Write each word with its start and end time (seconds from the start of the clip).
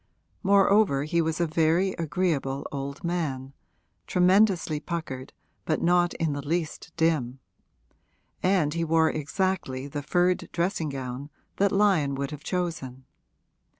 Moreover 0.41 1.03
he 1.03 1.21
was 1.21 1.39
a 1.39 1.45
very 1.45 1.91
agreeable 1.93 2.65
old 2.71 3.03
man, 3.03 3.53
tremendously 4.07 4.79
puckered 4.79 5.31
but 5.63 5.79
not 5.79 6.15
in 6.15 6.33
the 6.33 6.41
least 6.41 6.91
dim; 6.97 7.37
and 8.41 8.73
he 8.73 8.83
wore 8.83 9.11
exactly 9.11 9.87
the 9.87 10.01
furred 10.01 10.49
dressing 10.51 10.89
gown 10.89 11.29
that 11.57 11.71
Lyon 11.71 12.15
would 12.15 12.31
have 12.31 12.43
chosen. 12.43 13.05